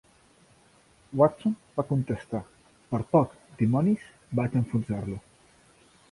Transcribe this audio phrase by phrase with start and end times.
[1.21, 2.41] Watson va contestar,
[2.93, 4.07] "Per poc, dimonis,
[4.39, 5.19] vaig a enfonsar-lo.